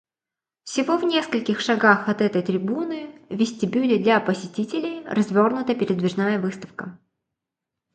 [0.63, 6.97] Всего в нескольких шагах от этой трибуны— в вестибюле для посетителей— развернута передвижная выставка.